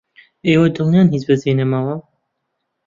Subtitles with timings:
[0.47, 1.95] ئێوە دڵنیان هیچ بەجێ نەماوە؟